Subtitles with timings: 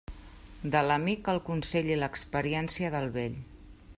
[0.75, 3.39] De l'amic el consell i l'experiència del vell.